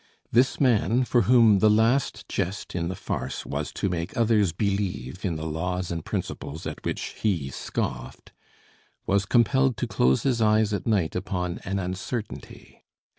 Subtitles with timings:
[0.31, 5.23] This man, for whom the last jest in the farce was to make others believe
[5.23, 8.31] in the laws and principles at which he scoffed,
[9.05, 12.83] was compelled to close his eyes at night upon an uncertainty.